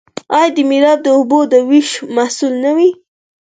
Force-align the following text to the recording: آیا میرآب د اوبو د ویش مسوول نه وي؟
آیا 0.37 0.61
میرآب 0.69 0.99
د 1.03 1.07
اوبو 1.17 1.39
د 1.51 1.53
ویش 1.69 1.89
مسوول 2.15 2.53
نه 2.63 2.71
وي؟ 2.77 2.89